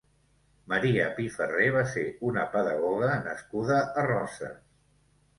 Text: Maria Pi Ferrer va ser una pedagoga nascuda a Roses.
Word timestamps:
Maria 0.71 1.03
Pi 1.17 1.25
Ferrer 1.33 1.67
va 1.75 1.83
ser 1.91 2.05
una 2.29 2.45
pedagoga 2.55 3.11
nascuda 3.27 3.77
a 3.81 4.07
Roses. 4.07 4.57